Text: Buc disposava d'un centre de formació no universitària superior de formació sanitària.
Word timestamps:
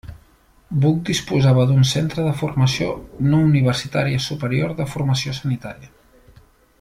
Buc 0.85 1.01
disposava 1.09 1.65
d'un 1.71 1.85
centre 1.91 2.25
de 2.29 2.33
formació 2.41 2.95
no 3.27 3.43
universitària 3.51 4.25
superior 4.31 4.77
de 4.81 4.89
formació 4.95 5.37
sanitària. 5.43 5.93